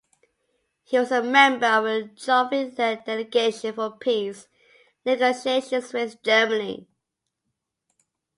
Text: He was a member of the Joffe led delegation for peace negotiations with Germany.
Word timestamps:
He 0.83 0.97
was 0.97 1.11
a 1.11 1.21
member 1.21 1.67
of 1.67 1.83
the 1.83 2.09
Joffe 2.15 2.75
led 2.75 3.05
delegation 3.05 3.71
for 3.71 3.91
peace 3.95 4.47
negotiations 5.05 5.93
with 5.93 6.23
Germany. 6.23 6.87